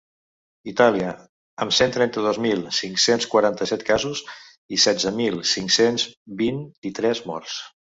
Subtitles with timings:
[0.69, 1.11] Itàlia,
[1.65, 4.25] amb cent trenta-dos mil cinc-cents quaranta-set casos
[4.79, 6.13] i setze mil cinc-cents
[6.45, 7.65] vint-i-tres morts.